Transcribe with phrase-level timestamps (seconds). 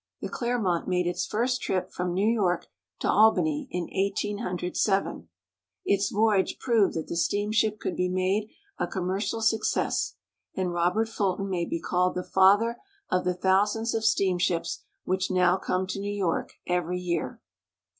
[0.19, 2.65] The Cle7'ino7it made its first trip from New York
[3.01, 5.29] to Albany in 1807.
[5.85, 10.15] Its voyage proved that the steamship could be made a commercial success,
[10.55, 12.77] and Rob ert Fulton may be called the father
[13.11, 17.39] of the thousands of steamships which now come to New York every year.